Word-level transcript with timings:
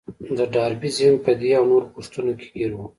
د 0.37 0.39
ډاربي 0.53 0.89
ذهن 0.97 1.15
په 1.25 1.31
دې 1.39 1.49
او 1.59 1.63
نورو 1.71 1.91
پوښتنو 1.95 2.31
کې 2.39 2.47
ګير 2.55 2.71
و. 2.75 2.79